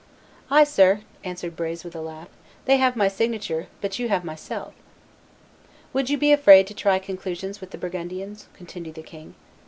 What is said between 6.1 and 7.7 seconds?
be afraid to try conclusions with